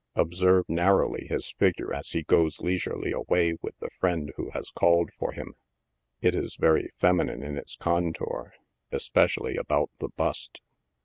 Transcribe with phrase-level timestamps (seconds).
[0.15, 4.71] Ob serve narrowly his figure as he goes leisurely away with the friend who has
[4.71, 5.53] called for him.
[6.21, 8.55] It is very feminine in its contour—
[8.91, 10.59] espe cially about the bust.